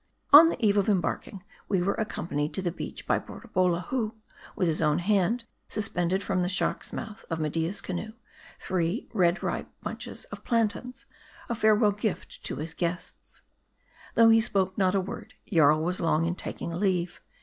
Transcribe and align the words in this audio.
On 0.33 0.49
the 0.49 0.65
eve 0.65 0.77
of 0.77 0.89
embarking, 0.89 1.43
we 1.69 1.79
were 1.79 1.93
accompanied 1.93 2.55
to 2.55 2.61
the 2.63 2.71
beach 2.71 3.05
by 3.05 3.19
Borabolla; 3.19 3.81
who, 3.89 4.15
with 4.55 4.67
his 4.67 4.81
own 4.81 4.97
hand, 4.97 5.43
suspended 5.69 6.23
from 6.23 6.41
the 6.41 6.49
shark's 6.49 6.91
mouth 6.91 7.23
of 7.29 7.39
Media's 7.39 7.81
canoe, 7.81 8.13
three 8.57 9.07
red 9.13 9.43
ripe 9.43 9.69
bunches 9.83 10.25
of 10.31 10.43
plantains, 10.43 11.05
a 11.49 11.53
farewell 11.53 11.91
gift 11.91 12.43
to 12.45 12.55
his 12.55 12.73
guests. 12.73 13.43
Though 14.15 14.29
he 14.29 14.41
spoke 14.41 14.75
not 14.75 14.95
a 14.95 14.99
word, 14.99 15.35
Jarl 15.45 15.83
was 15.83 16.01
long 16.01 16.25
in 16.25 16.33
taking 16.33 16.71
leave. 16.71 17.21